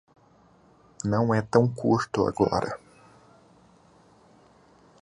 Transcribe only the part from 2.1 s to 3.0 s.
agora.